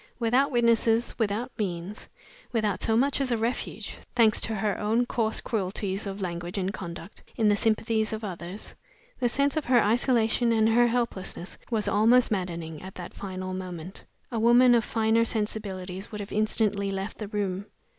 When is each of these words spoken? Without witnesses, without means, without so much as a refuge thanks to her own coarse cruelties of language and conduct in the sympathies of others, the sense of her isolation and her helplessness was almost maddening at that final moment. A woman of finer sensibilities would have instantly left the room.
Without 0.17 0.49
witnesses, 0.49 1.13
without 1.19 1.51
means, 1.59 2.09
without 2.51 2.81
so 2.81 2.97
much 2.97 3.21
as 3.21 3.31
a 3.31 3.37
refuge 3.37 3.97
thanks 4.15 4.41
to 4.41 4.55
her 4.55 4.79
own 4.79 5.05
coarse 5.05 5.39
cruelties 5.41 6.07
of 6.07 6.19
language 6.21 6.57
and 6.57 6.73
conduct 6.73 7.21
in 7.35 7.49
the 7.49 7.55
sympathies 7.55 8.11
of 8.11 8.23
others, 8.23 8.73
the 9.19 9.29
sense 9.29 9.55
of 9.55 9.65
her 9.65 9.79
isolation 9.83 10.51
and 10.51 10.69
her 10.69 10.87
helplessness 10.87 11.59
was 11.69 11.87
almost 11.87 12.31
maddening 12.31 12.81
at 12.81 12.95
that 12.95 13.13
final 13.13 13.53
moment. 13.53 14.03
A 14.31 14.39
woman 14.39 14.73
of 14.73 14.83
finer 14.83 15.23
sensibilities 15.23 16.11
would 16.11 16.19
have 16.19 16.31
instantly 16.31 16.89
left 16.89 17.19
the 17.19 17.27
room. 17.27 17.67